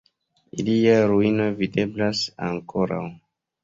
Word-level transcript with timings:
Iliaj 0.63 0.95
ruinoj 1.13 1.47
videblas 1.61 2.27
ankoraŭ. 2.51 3.09